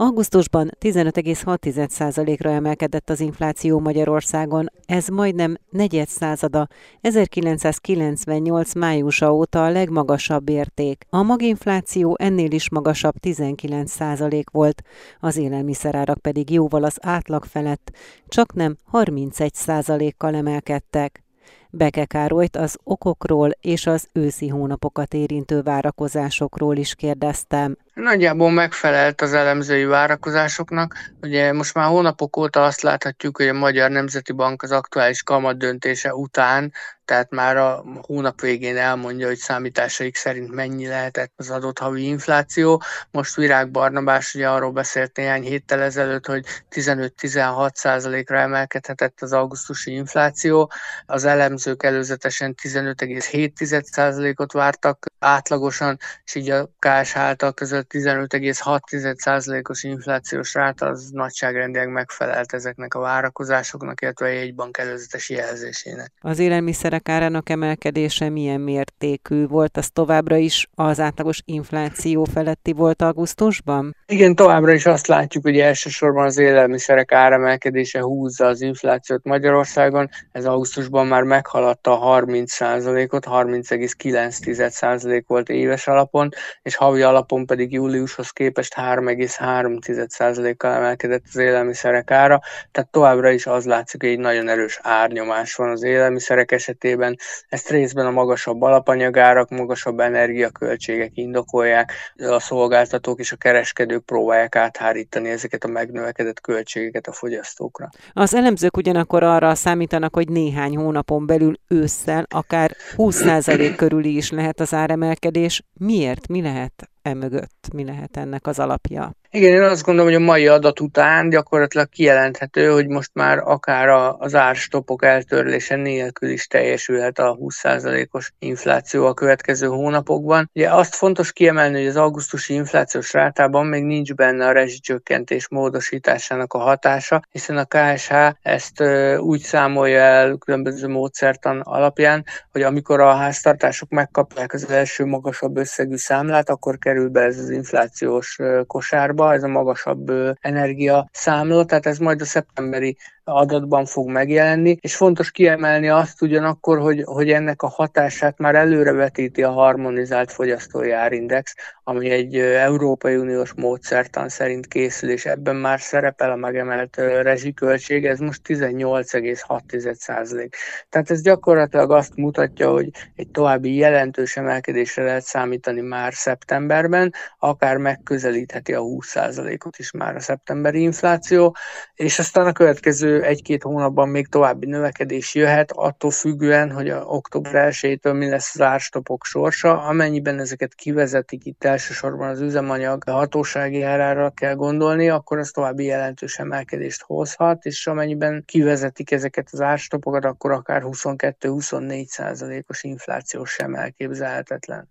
[0.00, 6.68] Augusztusban 15,6%-ra emelkedett az infláció Magyarországon, ez majdnem negyed százada,
[7.00, 11.06] 1998 májusa óta a legmagasabb érték.
[11.10, 14.82] A maginfláció ennél is magasabb 19% volt,
[15.20, 17.92] az élelmiszerárak pedig jóval az átlag felett,
[18.28, 21.22] csak nem 31%-kal emelkedtek.
[21.70, 27.76] Beke Károlyt az okokról és az őszi hónapokat érintő várakozásokról is kérdeztem.
[27.98, 30.96] Nagyjából megfelelt az elemzői várakozásoknak.
[31.20, 35.58] Ugye most már hónapok óta azt láthatjuk, hogy a Magyar Nemzeti Bank az aktuális kamat
[35.58, 36.72] döntése után,
[37.08, 42.82] tehát már a hónap végén elmondja, hogy számításaik szerint mennyi lehetett az adott havi infláció.
[43.10, 49.92] Most Virág Barnabás ugye arról beszélt néhány héttel ezelőtt, hogy 15-16 százalékra emelkedhetett az augusztusi
[49.92, 50.70] infláció.
[51.06, 60.54] Az elemzők előzetesen 15,7 százalékot vártak átlagosan, és így a KSH által között 15,6%-os inflációs
[60.54, 66.12] ráta az nagyságrendileg megfelelt ezeknek a várakozásoknak, illetve a jegybank előzetes jelzésének.
[66.20, 69.76] Az élelmiszerek árának emelkedése milyen mértékű volt?
[69.76, 73.96] Az továbbra is az átlagos infláció feletti volt augusztusban?
[74.06, 80.08] Igen, továbbra is azt látjuk, hogy elsősorban az élelmiszerek áremelkedése húzza az inflációt Magyarországon.
[80.32, 86.28] Ez augusztusban már meghaladta a 30%-ot, 30,9% volt éves alapon,
[86.62, 92.40] és havi alapon pedig júliushoz képest 3,3%-kal emelkedett az élelmiszerek ára,
[92.70, 97.16] tehát továbbra is az látszik, hogy egy nagyon erős árnyomás van az élelmiszerek esetében.
[97.48, 105.28] Ezt részben a magasabb alapanyagárak, magasabb energiaköltségek indokolják, a szolgáltatók és a kereskedők próbálják áthárítani
[105.28, 107.88] ezeket a megnövekedett költségeket a fogyasztókra.
[108.12, 114.60] Az elemzők ugyanakkor arra számítanak, hogy néhány hónapon belül ősszel akár 20% körüli is lehet
[114.60, 115.62] az áremelkedés.
[115.74, 116.28] Miért?
[116.28, 117.68] Mi lehet emögött?
[117.72, 119.14] Mi lehet ennek az alapja?
[119.30, 123.88] Igen, én azt gondolom, hogy a mai adat után gyakorlatilag kijelenthető, hogy most már akár
[124.18, 130.50] az árstopok eltörlése nélkül is teljesülhet a 20%-os infláció a következő hónapokban.
[130.54, 136.52] Ugye azt fontos kiemelni, hogy az augusztusi inflációs rátában még nincs benne a rezsicsökkentés módosításának
[136.52, 138.12] a hatása, hiszen a KSH
[138.42, 138.82] ezt
[139.18, 145.96] úgy számolja el különböző módszertan alapján, hogy amikor a háztartások megkapják az első magasabb összegű
[145.96, 151.86] számlát, akkor kerül be ez az inflációs kosárba, árba, ez a magasabb energia számla, tehát
[151.86, 152.96] ez majd a szeptemberi
[153.28, 159.42] adatban fog megjelenni, és fontos kiemelni azt ugyanakkor, hogy, hogy ennek a hatását már előrevetíti
[159.42, 166.30] a harmonizált fogyasztói árindex, ami egy Európai Uniós módszertan szerint készül, és ebben már szerepel
[166.30, 170.48] a megemelt rezsiköltség, ez most 18,6%.
[170.88, 177.76] Tehát ez gyakorlatilag azt mutatja, hogy egy további jelentős emelkedésre lehet számítani már szeptemberben, akár
[177.76, 181.56] megközelítheti a 20%-ot is már a szeptemberi infláció,
[181.94, 187.72] és aztán a következő egy-két hónapban még további növekedés jöhet, attól függően, hogy a október
[187.72, 189.82] 1-től mi lesz az árstopok sorsa.
[189.82, 196.38] Amennyiben ezeket kivezetik, itt elsősorban az üzemanyag hatósági árára kell gondolni, akkor az további jelentős
[196.38, 204.88] emelkedést hozhat, és amennyiben kivezetik ezeket az árstopokat, akkor akár 22-24 százalékos infláció sem elképzelhetetlen.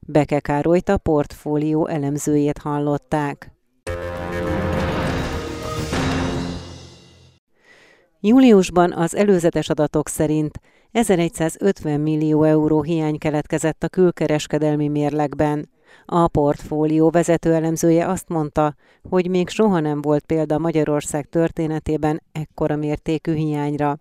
[0.00, 3.52] Beke Károlyt a portfólió elemzőjét hallották.
[8.26, 10.60] Júliusban az előzetes adatok szerint
[10.92, 15.70] 1150 millió euró hiány keletkezett a külkereskedelmi mérlegben.
[16.06, 18.74] A portfólió vezető elemzője azt mondta,
[19.08, 23.98] hogy még soha nem volt példa Magyarország történetében ekkora mértékű hiányra.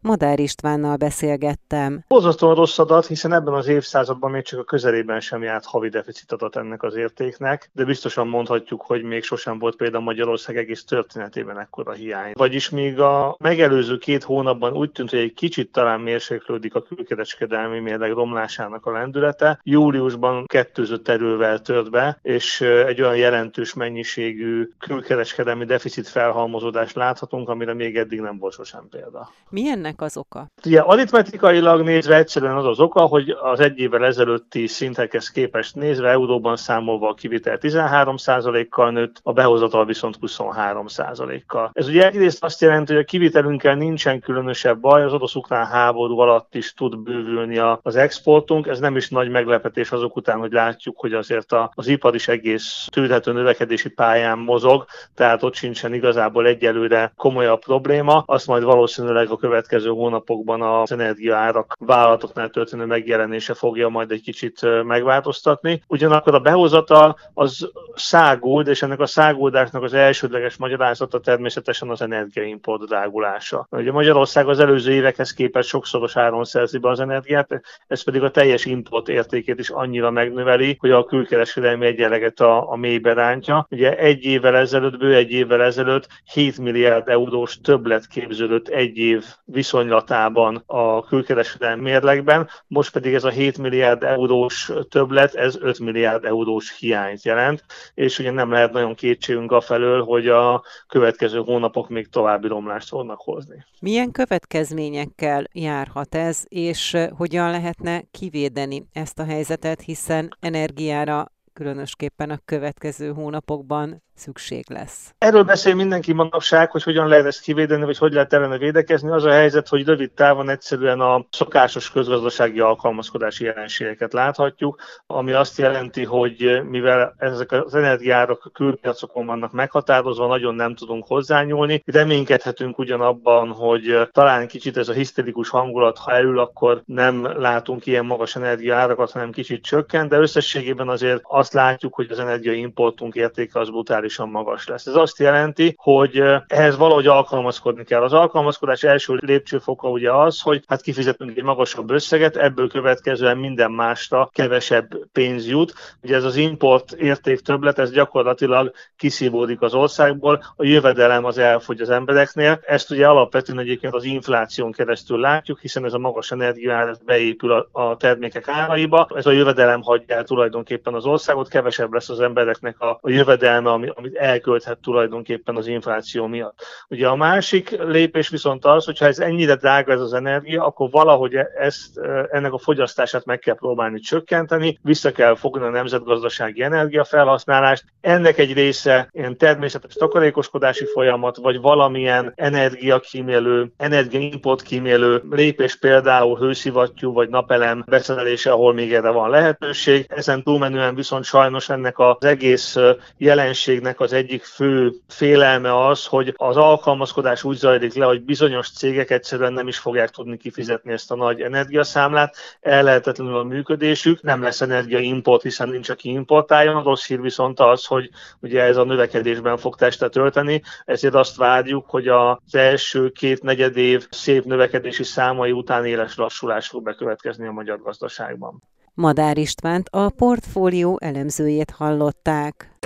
[0.00, 2.04] Madár Istvánnal beszélgettem.
[2.08, 6.32] Borzasztóan rossz adat, hiszen ebben az évszázadban még csak a közelében sem járt havi deficit
[6.32, 11.58] adat ennek az értéknek, de biztosan mondhatjuk, hogy még sosem volt például Magyarország egész történetében
[11.58, 12.32] ekkora hiány.
[12.34, 17.80] Vagyis még a megelőző két hónapban úgy tűnt, hogy egy kicsit talán mérséklődik a külkereskedelmi
[17.80, 19.60] mérleg romlásának a lendülete.
[19.62, 27.74] Júliusban kettőzött erővel tört be, és egy olyan jelentős mennyiségű külkereskedelmi deficit felhalmozódást láthatunk, amire
[27.74, 29.30] még eddig nem volt sosem példa.
[29.48, 30.46] Milyen ennek az oka?
[30.64, 36.08] Ugye aritmetikailag nézve egyszerűen az az oka, hogy az egy évvel ezelőtti szintekhez képest nézve
[36.08, 41.70] euróban számolva a kivitel 13%-kal nőtt, a behozatal viszont 23%-kal.
[41.72, 46.54] Ez ugye egyrészt azt jelenti, hogy a kivitelünkkel nincsen különösebb baj, az orosz-ukrán háború alatt
[46.54, 51.12] is tud bővülni az exportunk, ez nem is nagy meglepetés azok után, hogy látjuk, hogy
[51.12, 54.84] azért az ipar is egész tűrhető növekedési pályán mozog,
[55.14, 60.92] tehát ott sincsen igazából egyelőre komolyabb probléma, azt majd valószínűleg a következő következő hónapokban az
[60.92, 65.82] energiaárak vállalatoknál történő megjelenése fogja majd egy kicsit megváltoztatni.
[65.88, 72.86] Ugyanakkor a behozatal az száguld, és ennek a száguldásnak az elsődleges magyarázata természetesen az energiaimport
[72.86, 73.66] drágulása.
[73.70, 78.30] Ugye Magyarország az előző évekhez képest sokszoros áron szerzi be az energiát, ez pedig a
[78.30, 83.66] teljes import értékét is annyira megnöveli, hogy a külkereskedelmi egyenleget a, a mélybe rántja.
[83.70, 89.24] Ugye egy évvel ezelőtt, bő egy évvel ezelőtt 7 milliárd eurós többlet képződött egy év
[89.46, 96.24] viszonylatában a külkereskedelmi mérlegben, most pedig ez a 7 milliárd eurós többlet, ez 5 milliárd
[96.24, 97.64] eurós hiányt jelent,
[97.94, 103.20] és ugye nem lehet nagyon kétségünk afelől, hogy a következő hónapok még további romlást fognak
[103.20, 103.64] hozni.
[103.80, 112.40] Milyen következményekkel járhat ez, és hogyan lehetne kivédeni ezt a helyzetet, hiszen energiára különösképpen a
[112.44, 115.14] következő hónapokban szükség lesz.
[115.18, 119.10] Erről beszél mindenki manapság, hogy hogyan lehet ezt kivédeni, vagy hogy lehet ellene védekezni.
[119.10, 125.58] Az a helyzet, hogy rövid távon egyszerűen a szokásos közgazdasági alkalmazkodási jelenségeket láthatjuk, ami azt
[125.58, 131.82] jelenti, hogy mivel ezek az energiárak a külpiacokon vannak meghatározva, nagyon nem tudunk hozzányúlni.
[131.86, 138.04] Reménykedhetünk ugyanabban, hogy talán kicsit ez a hiszterikus hangulat, ha elül, akkor nem látunk ilyen
[138.06, 143.70] magas energiárakat, hanem kicsit csökken, de összességében azért azt látjuk, hogy az energiaimportunk értéke az
[143.70, 144.86] brutális brutálisan magas lesz.
[144.86, 148.02] Ez azt jelenti, hogy ehhez valahogy alkalmazkodni kell.
[148.02, 153.70] Az alkalmazkodás első lépcsőfoka ugye az, hogy hát kifizetünk egy magasabb összeget, ebből következően minden
[153.70, 155.74] másra kevesebb pénz jut.
[156.02, 161.80] Ugye ez az import érték többlet, ez gyakorlatilag kiszívódik az országból, a jövedelem az elfogy
[161.80, 162.60] az embereknél.
[162.66, 167.68] Ezt ugye alapvetően egyébként az infláción keresztül látjuk, hiszen ez a magas energiaár beépül a,
[167.72, 169.08] a termékek áraiba.
[169.14, 171.06] Ez a jövedelem hagyja el tulajdonképpen az
[171.36, 176.62] országot, kevesebb lesz az embereknek a, a jövedelme, ami, amit elkölthet tulajdonképpen az infláció miatt.
[176.88, 181.34] Ugye a másik lépés viszont az, hogyha ez ennyire drága ez az energia, akkor valahogy
[181.34, 186.62] e- ezt, e, ennek a fogyasztását meg kell próbálni csökkenteni, vissza kell fogni a nemzetgazdasági
[186.62, 187.84] energiafelhasználást.
[188.00, 197.12] Ennek egy része ilyen természetes takarékoskodási folyamat, vagy valamilyen energiakímélő, energiaimport kímélő lépés, például hőszivattyú
[197.12, 200.06] vagy napelem beszerelése, ahol még erre van lehetőség.
[200.08, 202.76] Ezen túlmenően viszont sajnos ennek az egész
[203.16, 208.70] jelenség cégnek az egyik fő félelme az, hogy az alkalmazkodás úgy zajlik le, hogy bizonyos
[208.70, 214.42] cégek egyszerűen nem is fogják tudni kifizetni ezt a nagy energiaszámlát, ellehetetlenül a működésük, nem
[214.42, 216.76] lesz energiaimport, hiszen nincs, aki importáljon.
[216.76, 221.36] A rossz hír viszont az, hogy ugye ez a növekedésben fog testet tölteni, ezért azt
[221.36, 227.46] várjuk, hogy az első két negyed év szép növekedési számai után éles lassulás fog bekövetkezni
[227.46, 228.62] a magyar gazdaságban.
[228.98, 232.78] Madár Istvánt a portfólió elemzőjét hallották.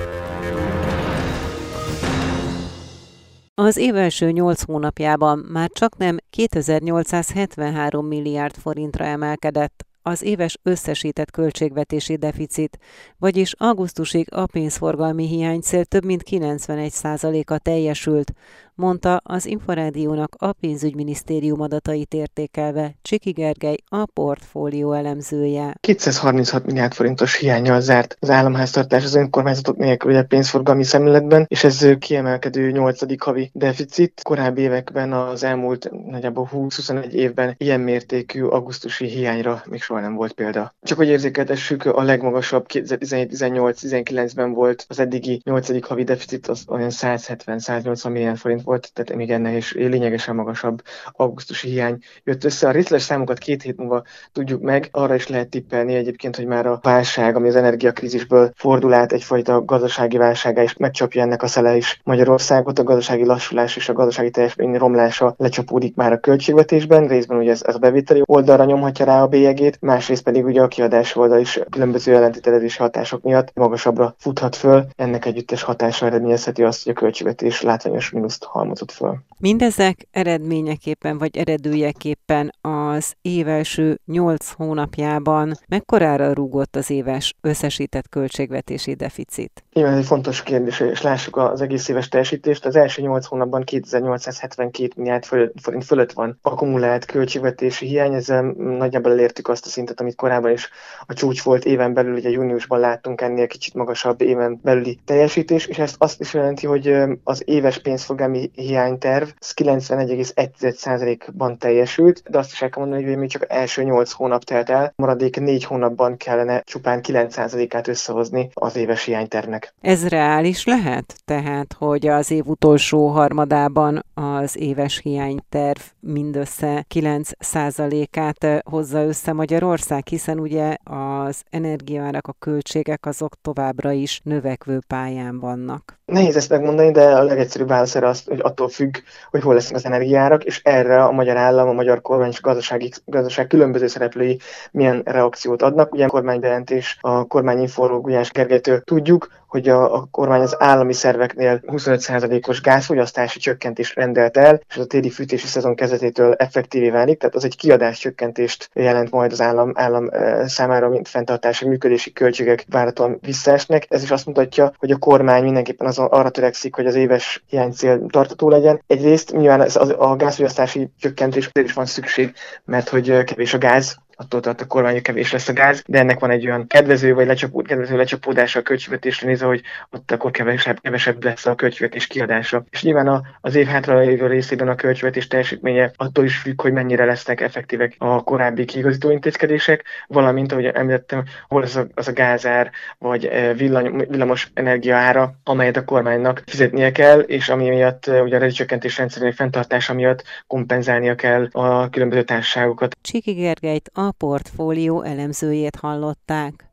[3.54, 11.30] Az év első 8 hónapjában már csak nem 2873 milliárd forintra emelkedett az éves összesített
[11.30, 12.78] költségvetési deficit,
[13.18, 18.32] vagyis augusztusig a pénzforgalmi hiánycél több mint 91%-a teljesült,
[18.80, 25.74] mondta az Inforádiónak a pénzügyminisztérium adatait értékelve Csiki Gergely, a portfólió elemzője.
[25.80, 31.86] 236 milliárd forintos hiányjal zárt az államháztartás az önkormányzatok nélkül a pénzforgalmi szemléletben, és ez
[31.98, 33.22] kiemelkedő 8.
[33.22, 34.20] havi deficit.
[34.22, 40.32] Korábbi években az elmúlt nagyjából 20-21 évben ilyen mértékű augusztusi hiányra még soha nem volt
[40.32, 40.74] példa.
[40.82, 45.86] Csak hogy érzékeltessük, a legmagasabb 2017-18-19-ben volt az eddigi 8.
[45.86, 51.68] havi deficit, az olyan 170-180 milliárd forint volt, tehát még ennél is lényegesen magasabb augusztusi
[51.68, 52.68] hiány jött össze.
[52.68, 54.02] A részletes számokat két hét múlva
[54.32, 58.92] tudjuk meg, arra is lehet tippelni egyébként, hogy már a válság, ami az energiakrízisből fordul
[58.92, 63.88] át egyfajta gazdasági válságá, és megcsapja ennek a szele is Magyarországot, a gazdasági lassulás és
[63.88, 68.64] a gazdasági teljesítmény romlása lecsapódik már a költségvetésben, részben ugye ez, ez a bevételi oldalra
[68.64, 73.50] nyomhatja rá a bélyegét, másrészt pedig ugye a kiadás oldal is különböző ellentételezési hatások miatt
[73.54, 74.86] magasabbra futhat föl.
[74.96, 79.18] Ennek együttes hatása eredményezheti azt, hogy a költségvetés látványos mínuszt halmozott föl.
[79.38, 88.94] Mindezek eredményeképpen vagy eredőjeképpen az év első 8 hónapjában mekkorára rúgott az éves összesített költségvetési
[88.94, 89.64] deficit?
[89.72, 92.64] Igen, egy fontos kérdés, és lássuk az egész éves teljesítést.
[92.64, 95.24] Az első 8 hónapban 2872 milliárd
[95.62, 100.70] forint fölött van akkumulált költségvetési hiány, ezzel nagyjából elértük azt a szintet, amit korábban is
[101.06, 105.78] a csúcs volt éven belül, ugye júniusban láttunk ennél kicsit magasabb éven belüli teljesítés, és
[105.78, 112.52] ezt azt is jelenti, hogy az éves pénzfogámi évi hiányterv, ez 91,1%-ban teljesült, de azt
[112.52, 116.16] is el kell mondani, hogy még csak első 8 hónap telt el, maradék 4 hónapban
[116.16, 119.74] kellene csupán 9%-át összehozni az éves hiánytervnek.
[119.80, 121.14] Ez reális lehet?
[121.24, 130.40] Tehát, hogy az év utolsó harmadában az éves hiányterv mindössze 9%-át hozza össze Magyarország, hiszen
[130.40, 135.98] ugye az energiárak, a költségek azok továbbra is növekvő pályán vannak.
[136.04, 138.96] Nehéz ezt megmondani, de a legegyszerűbb válasz erre az, hogy attól függ,
[139.30, 142.90] hogy hol lesznek az energiárak, és erre a magyar állam, a magyar kormány és gazdasági,
[143.04, 144.38] gazdaság különböző szereplői
[144.70, 145.92] milyen reakciót adnak.
[145.92, 151.60] Ugye a kormánybejelentés a kormányinformó Gulyás Gergelytől tudjuk, hogy a, a kormány az állami szerveknél
[151.66, 157.34] 25%-os gázfogyasztási csökkentést rendelt el, és az a téli fűtési szezon kezdetétől effektívé válik, tehát
[157.34, 160.08] az egy kiadás csökkentést jelent majd az állam, állam
[160.46, 163.86] számára, mint fenntartási működési költségek várhatóan visszaesnek.
[163.88, 168.06] Ez is azt mutatja, hogy a kormány mindenképpen az, arra törekszik, hogy az éves hiánycél
[168.10, 168.82] tartató legyen.
[168.86, 172.32] Egyrészt nyilván az, a gázfogyasztási csökkentés is van szükség,
[172.64, 175.98] mert hogy kevés a gáz, attól tart a kormány, hogy kevés lesz a gáz, de
[175.98, 180.30] ennek van egy olyan kedvező vagy lecsapó, kedvező lecsapódása a költségvetésre nézve, hogy ott akkor
[180.30, 182.64] kevesebb, kevesebb lesz a költségvetés kiadása.
[182.70, 186.72] És nyilván a, az év hátra lévő részében a költségvetés teljesítménye attól is függ, hogy
[186.72, 192.12] mennyire lesznek effektívek a korábbi kiigazító intézkedések, valamint, ahogy említettem, hol az a, az a
[192.12, 198.06] gázár, vagy eh, villany, villamos energia ára, amelyet a kormánynak fizetnie kell, és ami miatt
[198.06, 202.96] eh, ugye a rezsicsökkentés rendszerének fenntartása miatt kompenzálnia kell a különböző társaságokat.
[203.02, 206.70] Csiki Gergelyt a portfólió elemzőjét hallották.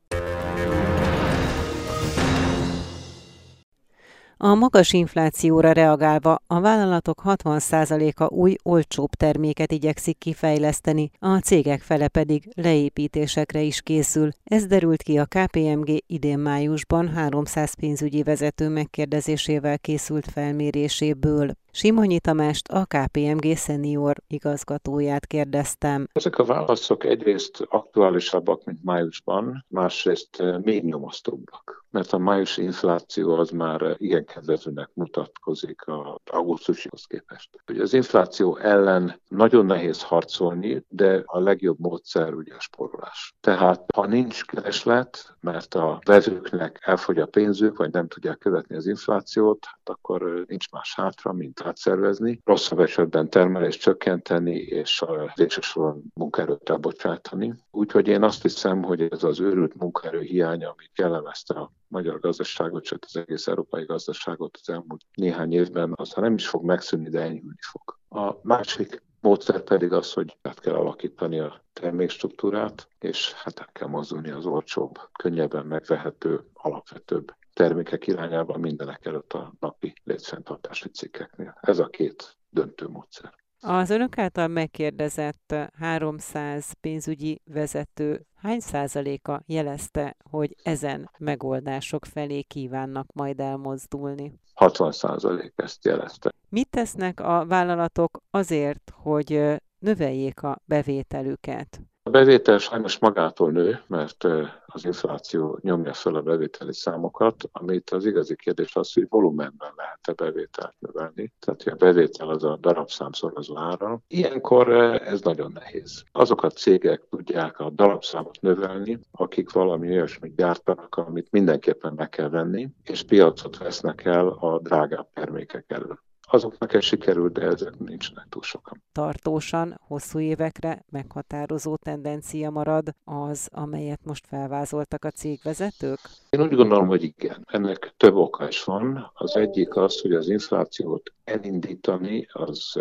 [4.39, 12.07] A magas inflációra reagálva a vállalatok 60%-a új, olcsóbb terméket igyekszik kifejleszteni, a cégek fele
[12.07, 14.29] pedig leépítésekre is készül.
[14.43, 21.51] Ez derült ki a KPMG idén májusban 300 pénzügyi vezető megkérdezésével készült felméréséből.
[21.77, 26.07] Simonyi Tamást, a KPMG szenior igazgatóját kérdeztem.
[26.13, 33.33] Ezek a válaszok egyrészt aktuálisabbak, mint májusban, másrészt eh, még nyomasztóbbak mert a májusi infláció
[33.33, 37.49] az már igen kedvezőnek mutatkozik a augusztusihoz képest.
[37.67, 43.35] Ugye az infláció ellen nagyon nehéz harcolni, de a legjobb módszer ugye a sporolás.
[43.39, 48.87] Tehát ha nincs kereslet, mert a vezőknek elfogy a pénzük, vagy nem tudják követni az
[48.87, 55.61] inflációt, hát akkor nincs más hátra, mint átszervezni, rosszabb esetben termelést csökkenteni, és a végső
[55.61, 57.53] soron munkaerőt elbocsátani.
[57.71, 62.85] Úgyhogy én azt hiszem, hogy ez az őrült munkaerő hiánya, amit jellemezte a magyar gazdaságot,
[62.85, 67.21] sőt az egész európai gazdaságot az elmúlt néhány évben, az nem is fog megszűnni, de
[67.21, 67.97] enyhülni fog.
[68.21, 73.87] A másik módszer pedig az, hogy át kell alakítani a termékstruktúrát, és hát el kell
[73.87, 81.57] mozdulni az olcsóbb, könnyebben megvehető, alapvetőbb termékek irányába mindenek előtt a napi létfenntartási cikkeknél.
[81.61, 83.33] Ez a két döntő módszer.
[83.59, 93.13] Az önök által megkérdezett 300 pénzügyi vezető hány százaléka jelezte, hogy ezen megoldások felé kívánnak
[93.13, 94.39] majd elmozdulni?
[94.53, 96.31] 60 százalék ezt jelezte.
[96.49, 101.81] Mit tesznek a vállalatok azért, hogy növeljék a bevételüket?
[102.07, 104.23] A bevétel sajnos magától nő, mert
[104.65, 110.13] az infláció nyomja fel a bevételi számokat, amit az igazi kérdés az, hogy volumenben lehet-e
[110.13, 111.33] bevételt növelni.
[111.39, 113.99] Tehát, hogy a bevétel az a darabszámszor az ára.
[114.07, 114.69] Ilyenkor
[115.01, 116.03] ez nagyon nehéz.
[116.11, 122.29] Azok a cégek tudják a darabszámot növelni, akik valami olyasmit gyártanak, amit mindenképpen meg kell
[122.29, 128.25] venni, és piacot vesznek el a drágább termékek elől azoknak ez sikerült, de ezek nincsenek
[128.29, 128.83] túl sokan.
[128.91, 135.99] Tartósan, hosszú évekre meghatározó tendencia marad az, amelyet most felvázoltak a cégvezetők?
[136.29, 137.45] Én úgy gondolom, hogy igen.
[137.51, 139.11] Ennek több oka is van.
[139.13, 142.73] Az egyik az, hogy az inflációt elindítani az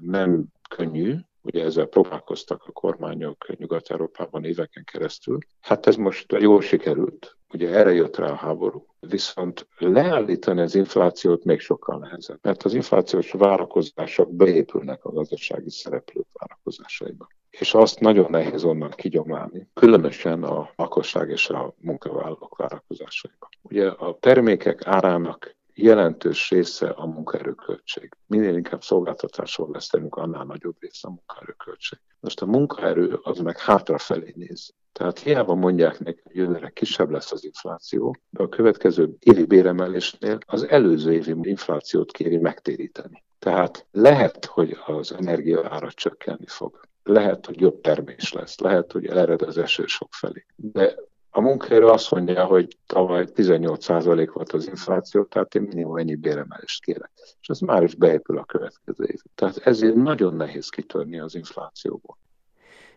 [0.00, 5.38] nem könnyű, Ugye ezzel próbálkoztak a kormányok Nyugat-Európában éveken keresztül.
[5.60, 7.36] Hát ez most jól sikerült.
[7.52, 8.86] Ugye erre jött rá a háború.
[9.08, 16.26] Viszont leállítani az inflációt még sokkal nehezebb, mert az inflációs várakozások beépülnek a gazdasági szereplők
[16.32, 17.28] várakozásaiba.
[17.50, 23.48] És azt nagyon nehéz onnan kigyomlálni, különösen a lakosság és a munkavállalók várakozásaiba.
[23.62, 28.16] Ugye a termékek árának jelentős része a munkaerőköltség.
[28.26, 31.98] Minél inkább szolgáltatásról beszélünk, annál nagyobb része a munkaerőköltség.
[32.20, 34.74] Most a munkaerő az meg hátrafelé néz.
[34.98, 40.38] Tehát hiába mondják neki, hogy jövőre kisebb lesz az infláció, de a következő évi béremelésnél
[40.46, 43.24] az előző évi inflációt kéri megtéríteni.
[43.38, 46.80] Tehát lehet, hogy az energia ára csökkenni fog.
[47.02, 50.44] Lehet, hogy jobb termés lesz, lehet, hogy elered az eső sok felé.
[50.56, 50.94] De
[51.36, 56.84] A munkaerő azt mondja, hogy tavaly 18% volt az infláció, tehát én minimum ennyi béremelést
[56.84, 57.10] kérek.
[57.40, 59.20] És ez már is beépül a következő év.
[59.34, 62.18] Tehát ezért nagyon nehéz kitörni az inflációból.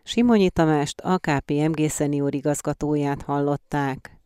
[0.08, 4.17] Simonyi Tamást, a KPMG szenior igazgatóját hallották.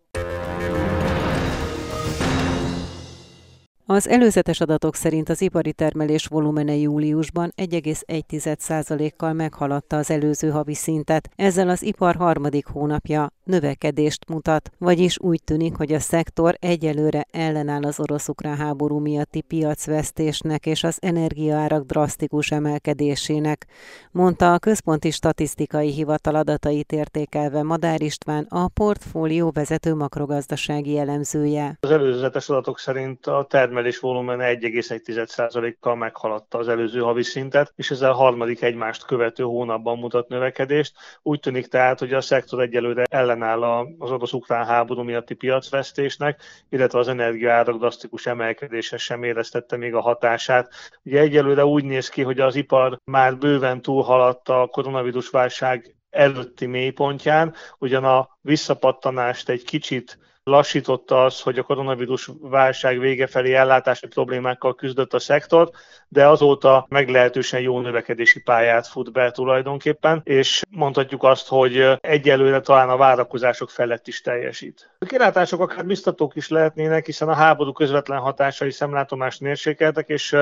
[3.92, 11.28] Az előzetes adatok szerint az ipari termelés volumene júliusban 1,1%-kal meghaladta az előző havi szintet,
[11.36, 17.82] ezzel az ipar harmadik hónapja növekedést mutat, vagyis úgy tűnik, hogy a szektor egyelőre ellenáll
[17.82, 23.66] az orosz-ukrán háború miatti piacvesztésnek és az energiaárak drasztikus emelkedésének,
[24.10, 31.76] mondta a Központi Statisztikai Hivatal adatait értékelve Madár István, a portfólió vezető makrogazdasági elemzője.
[31.80, 38.10] Az előzetes adatok szerint a termelés volumene 1,1%-kal meghaladta az előző havi szintet, és ezzel
[38.10, 40.94] a harmadik egymást követő hónapban mutat növekedést.
[41.22, 46.98] Úgy tűnik tehát, hogy a szektor egyelőre ellen ellenáll az orosz-ukrán háború miatti piacvesztésnek, illetve
[46.98, 50.72] az energiaárak drasztikus emelkedése sem éreztette még a hatását.
[51.02, 56.66] Ugye egyelőre úgy néz ki, hogy az ipar már bőven túlhaladta a koronavírus válság előtti
[56.66, 64.06] mélypontján, ugyan a visszapattanást egy kicsit lassította az, hogy a koronavírus válság vége felé ellátási
[64.06, 65.70] problémákkal küzdött a szektor,
[66.08, 72.88] de azóta meglehetősen jó növekedési pályát fut be tulajdonképpen, és mondhatjuk azt, hogy egyelőre talán
[72.88, 74.91] a várakozások felett is teljesít.
[75.02, 80.36] A kilátások akár biztatók is lehetnének, hiszen a háború közvetlen hatásai szemlátomást mérsékeltek, és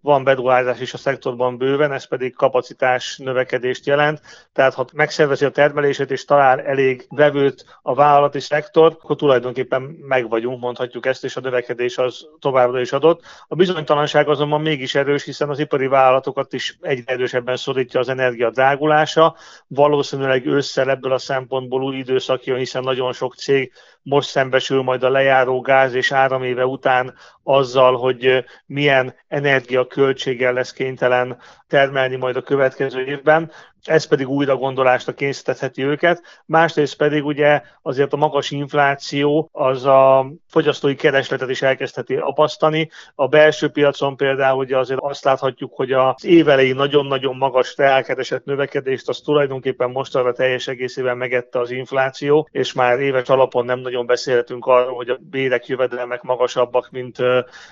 [0.00, 4.20] van beruházás is a szektorban bőven, ez pedig kapacitás növekedést jelent.
[4.52, 10.28] Tehát ha megszervezi a termelését és talál elég vevőt a vállalati szektor, akkor tulajdonképpen meg
[10.28, 13.22] vagyunk, mondhatjuk ezt, és a növekedés az továbbra is adott.
[13.48, 18.50] A bizonytalanság azonban mégis erős, hiszen az ipari vállalatokat is egyre erősebben szorítja az energia
[18.50, 19.36] drágulása.
[19.66, 23.72] Valószínűleg ősszel ebből a szempontból új időszak jön, hiszen nagyon sok cég
[24.08, 31.38] most szembesül majd a lejáró gáz és áraméve után azzal, hogy milyen energiaköltséggel lesz kénytelen
[31.68, 33.50] termelni majd a következő évben
[33.86, 36.42] ez pedig újra gondolásra kényszerítheti őket.
[36.46, 42.90] Másrészt pedig ugye azért a magas infláció az a fogyasztói keresletet is elkezdheti apasztani.
[43.14, 49.08] A belső piacon például ugye azért azt láthatjuk, hogy az évelei nagyon-nagyon magas reálkeresett növekedést
[49.08, 54.66] az tulajdonképpen mostanra teljes egészében megette az infláció, és már éves alapon nem nagyon beszélhetünk
[54.66, 57.18] arról, hogy a bérek jövedelmek magasabbak, mint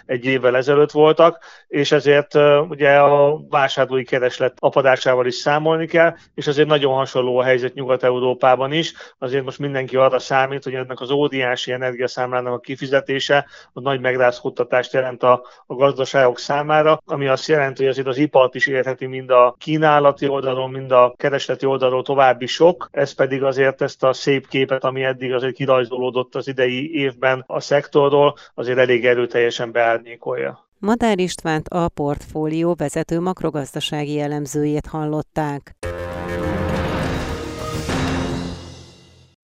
[0.06, 2.35] egy évvel ezelőtt voltak, és ezért
[2.68, 7.75] ugye a vásárlói kereslet apadásával is számolni kell, el, és azért nagyon hasonló a helyzet
[7.75, 8.93] Nyugat-Európában is.
[9.19, 14.93] Azért most mindenki arra számít, hogy ennek az óriási energiaszámlának a kifizetése a nagy megrázkódtatást
[14.93, 19.30] jelent a, a gazdaságok számára, ami azt jelenti, hogy azért az ipart is érheti mind
[19.30, 22.88] a kínálati oldalon, mind a keresleti oldalon további sok.
[22.93, 27.60] Ez pedig azért ezt a szép képet, ami eddig azért kirajzolódott az idei évben a
[27.60, 30.64] szektorról, azért elég erőteljesen beárnyékolja.
[30.84, 35.76] Madár Istvánt a portfólió vezető makrogazdasági elemzőjét hallották.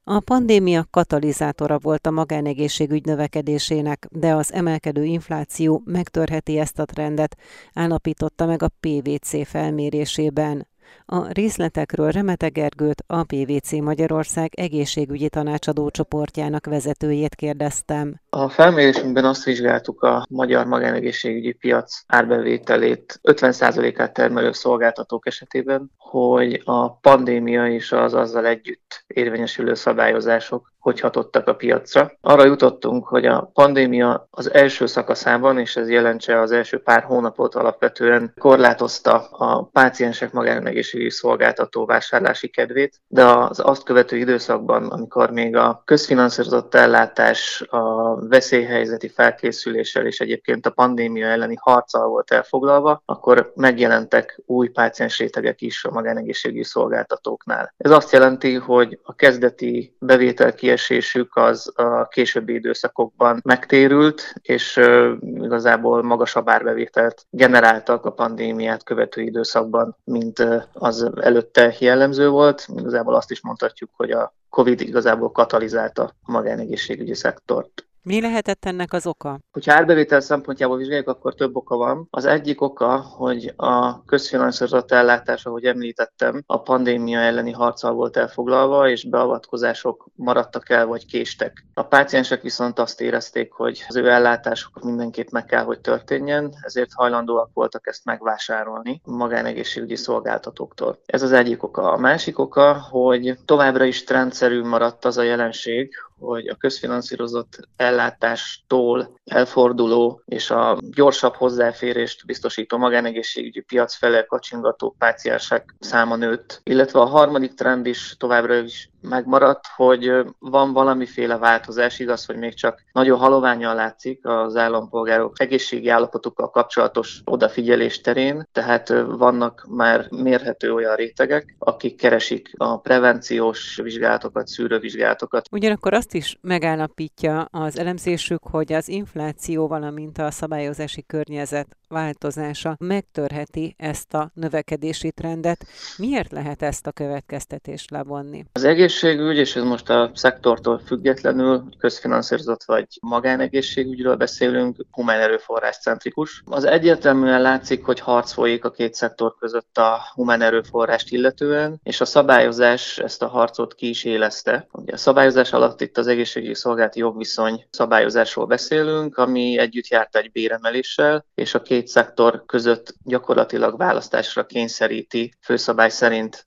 [0.05, 7.37] A pandémia katalizátora volt a magánegészségügy növekedésének, de az emelkedő infláció megtörheti ezt a trendet,
[7.72, 10.66] állapította meg a PVC felmérésében.
[11.07, 18.20] A részletekről Remete Gergőt, a PVC Magyarország egészségügyi tanácsadó csoportjának vezetőjét kérdeztem.
[18.31, 26.92] A felmérésünkben azt vizsgáltuk a magyar magánegészségügyi piac árbevételét 50%-át termelő szolgáltatók esetében, hogy a
[26.92, 32.12] pandémia és az azzal együtt érvényesülő szabályozások hogy hatottak a piacra.
[32.21, 37.55] Arra jutottunk, hogy a pandémia az első szakaszában, és ez jelentse az első pár hónapot
[37.55, 45.57] alapvetően korlátozta a páciensek magánegészségügyi szolgáltató vásárlási kedvét, de az azt követő időszakban, amikor még
[45.57, 53.53] a közfinanszírozott ellátás a veszélyhelyzeti felkészüléssel és egyébként a pandémia elleni harccal volt elfoglalva, akkor
[53.55, 57.75] megjelentek új páciens rétegek is a magánegészségügyi szolgáltatóknál.
[57.77, 64.80] Ez azt jelenti, hogy a kezdeti bevétel kiesésük az a későbbi időszakokban megtérült, és
[65.20, 72.66] igazából magasabb árbevételt generáltak a pandémiát követő időszakban, mint az előtte jellemző volt.
[72.76, 77.85] Igazából azt is mondhatjuk, hogy a COVID igazából katalizálta a magánegészségügyi szektort.
[78.11, 79.40] Mi lehetett ennek az oka?
[79.53, 82.07] Hogyha árbevétel szempontjából vizsgáljuk, akkor több oka van.
[82.11, 88.88] Az egyik oka, hogy a közfinanszírozott ellátás, ahogy említettem, a pandémia elleni harccal volt elfoglalva,
[88.88, 91.64] és beavatkozások maradtak el, vagy késtek.
[91.75, 96.90] A páciensek viszont azt érezték, hogy az ő ellátásuk mindenképp meg kell, hogy történjen, ezért
[96.94, 100.99] hajlandóak voltak ezt megvásárolni magánegészségügyi szolgáltatóktól.
[101.07, 101.92] Ez az egyik oka.
[101.92, 109.14] A másik oka, hogy továbbra is trendszerű maradt az a jelenség, hogy a közfinanszírozott ellátástól
[109.24, 116.61] elforduló és a gyorsabb hozzáférést biztosító magánegészségügyi piac felé kacsingató páciensek száma nőtt.
[116.64, 122.55] Illetve a harmadik trend is továbbra is megmaradt, hogy van valamiféle változás, igaz, hogy még
[122.55, 130.75] csak nagyon haloványan látszik az állampolgárok egészségi állapotukkal kapcsolatos odafigyelés terén, tehát vannak már mérhető
[130.75, 135.49] olyan rétegek, akik keresik a prevenciós vizsgálatokat, szűrővizsgálatokat.
[135.51, 143.74] Ugyanakkor azt is megállapítja az elemzésük, hogy az infláció, valamint a szabályozási környezet változása megtörheti
[143.79, 145.66] ezt a növekedési trendet.
[145.96, 148.44] Miért lehet ezt a következtetést levonni?
[148.53, 156.42] Az egészségügy, és ez most a szektortól függetlenül, közfinanszírozott vagy magánegészségügyről beszélünk, humán erőforrás centrikus.
[156.46, 162.00] Az egyértelműen látszik, hogy harc folyik a két szektor között a humán erőforrást illetően, és
[162.00, 164.66] a szabályozás ezt a harcot ki is élezte.
[164.72, 170.33] Ugye a szabályozás alatt itt az egészségügyi szolgálati jogviszony szabályozásról beszélünk, ami együtt járt egy
[170.33, 176.45] béremeléssel, és a két két szektor között gyakorlatilag választásra kényszeríti főszabály szerint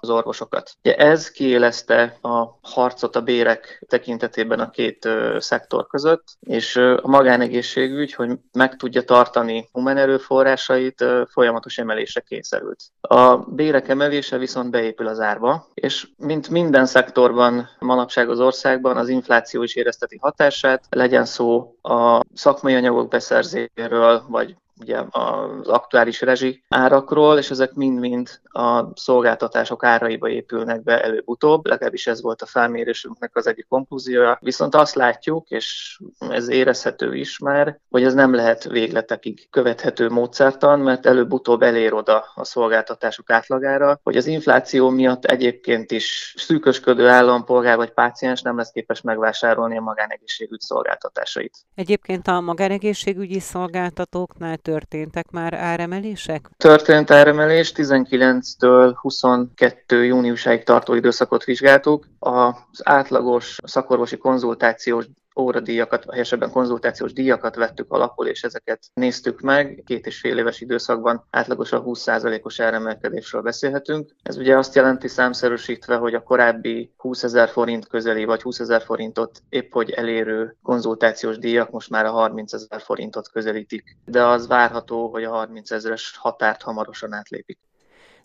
[0.00, 0.72] az orvosokat.
[0.84, 8.12] Ugye ez kiélezte a harcot a bérek tekintetében a két szektor között, és a magánegészségügy,
[8.12, 12.82] hogy meg tudja tartani humán erőforrásait, folyamatos emelésre kényszerült.
[13.00, 19.08] A bérek emelése viszont beépül az árba, és mint minden szektorban manapság az országban, az
[19.08, 26.64] infláció is érezteti hatását, legyen szó a szakmai anyagok beszerzéséről, vagy ugye az aktuális rezsi
[26.68, 33.36] árakról, és ezek mind-mind a szolgáltatások áraiba épülnek be előbb-utóbb, legalábbis ez volt a felmérésünknek
[33.36, 34.38] az egyik konklúziója.
[34.40, 40.80] Viszont azt látjuk, és ez érezhető is már, hogy ez nem lehet végletekig követhető módszertan,
[40.80, 47.76] mert előbb-utóbb elér oda a szolgáltatások átlagára, hogy az infláció miatt egyébként is szűkösködő állampolgár
[47.76, 51.56] vagy páciens nem lesz képes megvásárolni a magánegészségügy szolgáltatásait.
[51.74, 56.50] Egyébként a magánegészségügyi szolgáltatóknál történtek már áremelések?
[56.56, 62.06] Történt áremelés, 19-től 22 júniusáig tartó időszakot vizsgáltuk.
[62.18, 65.06] Az átlagos szakorvosi konzultációs
[65.36, 69.82] óradíjakat, helyesebben konzultációs díjakat vettük alapul, és ezeket néztük meg.
[69.86, 74.10] Két és fél éves időszakban átlagosan 20%-os áremelkedésről beszélhetünk.
[74.22, 78.82] Ez ugye azt jelenti számszerűsítve, hogy a korábbi 20 ezer forint közeli, vagy 20 ezer
[78.82, 83.96] forintot épp hogy elérő konzultációs díjak most már a 30 ezer forintot közelítik.
[84.04, 87.58] De az várható, hogy a 30 ezeres határt hamarosan átlépik.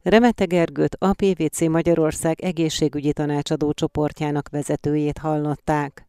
[0.01, 6.04] Remete Gergőt a PVC Magyarország egészségügyi tanácsadó csoportjának vezetőjét hallották.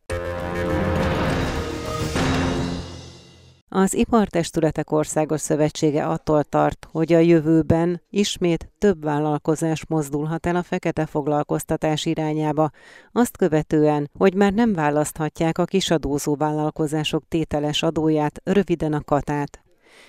[3.69, 10.63] Az Ipartestületek Országos Szövetsége attól tart, hogy a jövőben ismét több vállalkozás mozdulhat el a
[10.63, 12.71] fekete foglalkoztatás irányába,
[13.13, 19.61] azt követően, hogy már nem választhatják a kisadózó vállalkozások tételes adóját, röviden a katát.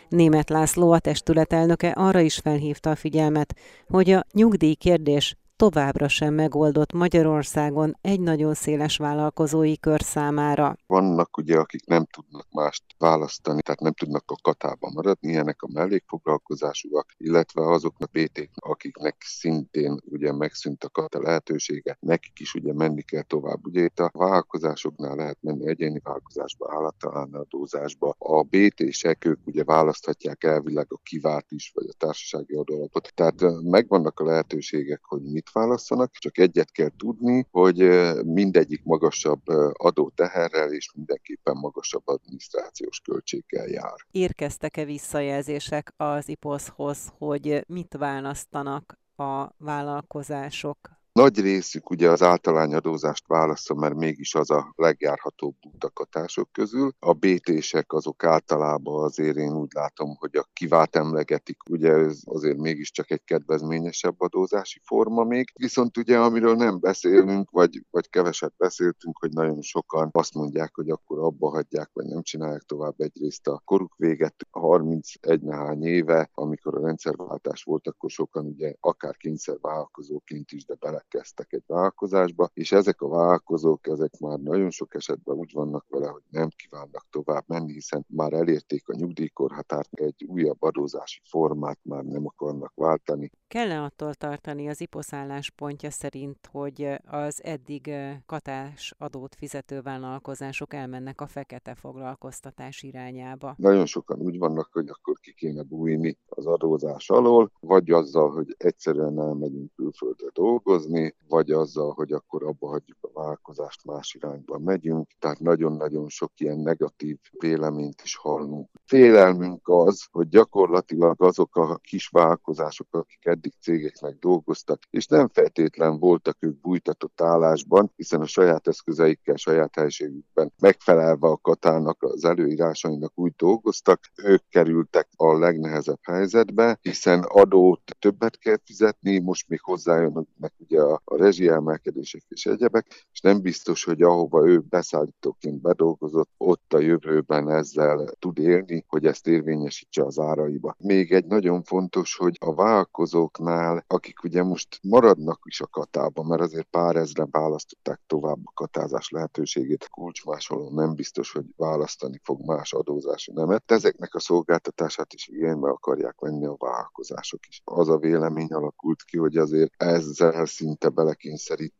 [0.09, 3.55] Német László, a testület elnöke arra is felhívta a figyelmet,
[3.87, 10.77] hogy a nyugdíj kérdés továbbra sem megoldott Magyarországon egy nagyon széles vállalkozói kör számára.
[10.87, 15.69] Vannak ugye, akik nem tudnak mást választani, tehát nem tudnak a katában maradni, ilyenek a
[15.73, 23.01] mellékfoglalkozásúak, illetve azoknak BT, akiknek szintén ugye megszűnt a kata lehetősége, nekik is ugye menni
[23.01, 23.65] kell tovább.
[23.65, 28.15] Ugye itt a vállalkozásoknál lehet menni egyéni vállalkozásba, állattalán adózásba.
[28.17, 33.11] A BT-sek ők ugye választhatják elvileg a kivált is, vagy a társasági adóalapot.
[33.15, 37.77] Tehát megvannak a lehetőségek, hogy mit mit választanak, csak egyet kell tudni, hogy
[38.25, 39.41] mindegyik magasabb
[39.73, 43.95] adóteherrel és mindenképpen magasabb adminisztrációs költséggel jár.
[44.11, 50.77] Érkeztek-e visszajelzések az IPOSZ-hoz, hogy mit választanak a vállalkozások
[51.17, 56.91] nagy részük ugye az általányadózást válaszol, mert mégis az a legjárhatóbb utakatások közül.
[56.99, 62.57] A BT-sek azok általában azért én úgy látom, hogy a kivált emlegetik, ugye ez azért
[62.57, 65.51] mégiscsak egy kedvezményesebb adózási forma még.
[65.55, 70.89] Viszont ugye amiről nem beszélünk, vagy, vagy keveset beszéltünk, hogy nagyon sokan azt mondják, hogy
[70.89, 76.77] akkor abba hagyják, vagy nem csinálják tovább egyrészt a koruk véget 31 nehány éve, amikor
[76.77, 82.71] a rendszerváltás volt, akkor sokan ugye akár kényszervállalkozóként is, de bele belekezdtek egy vállalkozásba, és
[82.71, 87.43] ezek a vállalkozók, ezek már nagyon sok esetben úgy vannak vele, hogy nem kívánnak tovább
[87.47, 93.31] menni, hiszen már elérték a nyugdíjkorhatárt, egy újabb adózási formát már nem akarnak váltani.
[93.47, 97.91] Kell-e attól tartani az IPOSZ álláspontja szerint, hogy az eddig
[98.25, 103.55] katás adót fizető vállalkozások elmennek a fekete foglalkoztatás irányába?
[103.57, 108.55] Nagyon sokan úgy vannak, hogy akkor ki kéne bújni az adózás alól, vagy azzal, hogy
[108.57, 110.96] egyszerűen elmegyünk külföldre dolgozni,
[111.27, 115.07] vagy azzal, hogy akkor abba hagyjuk a vállalkozást, más irányba megyünk.
[115.19, 118.69] Tehát nagyon-nagyon sok ilyen negatív véleményt is hallunk.
[118.87, 125.99] Félelmünk az, hogy gyakorlatilag azok a kis vállalkozások, akik eddig cégeknek dolgoztak, és nem feltétlen
[125.99, 133.11] voltak ők bújtatott állásban, hiszen a saját eszközeikkel, saját helységükben megfelelve a katának, az előírásainak
[133.15, 140.53] úgy dolgoztak, ők kerültek a legnehezebb helyzetbe, hiszen adót többet kell fizetni, most még hozzájönnek
[140.57, 146.73] ugye a, a rezsiemelkedések és egyebek, és nem biztos, hogy ahova ő beszállítóként bedolgozott, ott
[146.73, 150.75] a jövőben ezzel tud élni, hogy ezt érvényesítse az áraiba.
[150.79, 156.41] Még egy nagyon fontos, hogy a vállalkozóknál, akik ugye most maradnak is a katában, mert
[156.41, 162.73] azért pár ezren választották tovább a katázás lehetőségét, kulcsmásoló nem biztos, hogy választani fog más
[162.73, 163.71] adózási nemet.
[163.71, 167.61] Ezeknek a szolgáltatását is igénybe akarják venni a vállalkozások is.
[167.65, 170.89] Az a vélemény alakult ki, hogy azért ezzel szinte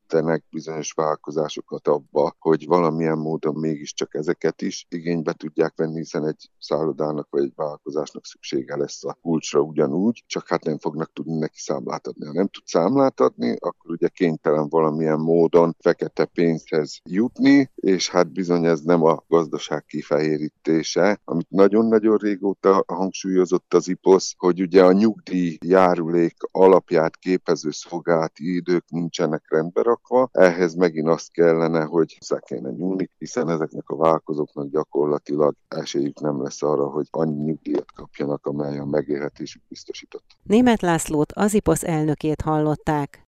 [0.07, 6.49] belekényszerítenek bizonyos vállalkozásokat abba, hogy valamilyen módon mégiscsak ezeket is igénybe tudják venni, hiszen egy
[6.59, 11.59] szállodának vagy egy vállalkozásnak szüksége lesz a kulcsra ugyanúgy, csak hát nem fognak tudni neki
[11.59, 12.25] számlát adni.
[12.25, 18.31] Ha nem tud számlát adni, akkor ugye kénytelen valamilyen módon fekete pénzhez jutni, és hát
[18.31, 24.91] bizony ez nem a gazdaság kifehérítése, amit nagyon-nagyon régóta hangsúlyozott az IPOSZ, hogy ugye a
[24.91, 32.39] nyugdíj járulék alapját képező szolgálati idők nincsenek rendbe rakva, ehhez megint azt kellene, hogy hozzá
[32.39, 38.45] kéne nyúlni, hiszen ezeknek a vállalkozóknak gyakorlatilag esélyük nem lesz arra, hogy annyi nyugdíjat kapjanak,
[38.45, 40.25] amely a megélhetésük biztosított.
[40.43, 43.21] Német Lászlót, az IPOSZ elnökét hallották.